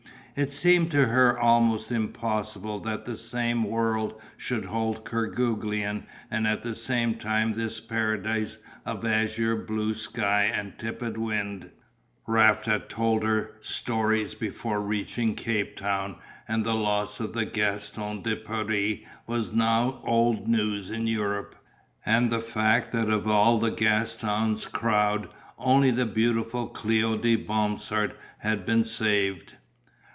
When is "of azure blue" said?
8.85-9.93